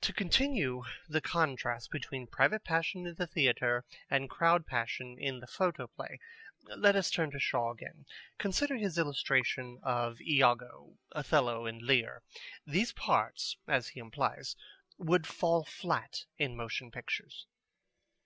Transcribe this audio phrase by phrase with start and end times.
[0.00, 5.46] To continue the contrast between private passion in the theatre and crowd passion in the
[5.46, 6.18] photoplay,
[6.74, 8.06] let us turn to Shaw again.
[8.38, 12.22] Consider his illustration of Iago, Othello, and Lear.
[12.66, 14.56] These parts, as he implies,
[14.96, 17.46] would fall flat in motion pictures.